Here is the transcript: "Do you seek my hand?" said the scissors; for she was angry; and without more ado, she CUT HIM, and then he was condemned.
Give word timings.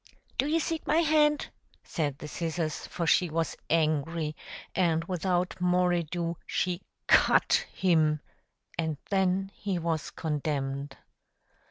"Do 0.39 0.47
you 0.47 0.59
seek 0.59 0.87
my 0.87 0.97
hand?" 1.01 1.51
said 1.83 2.17
the 2.17 2.27
scissors; 2.27 2.87
for 2.87 3.05
she 3.05 3.29
was 3.29 3.55
angry; 3.69 4.35
and 4.73 5.03
without 5.05 5.61
more 5.61 5.91
ado, 5.93 6.37
she 6.47 6.81
CUT 7.05 7.67
HIM, 7.71 8.19
and 8.79 8.97
then 9.11 9.51
he 9.53 9.77
was 9.77 10.09
condemned. 10.09 10.97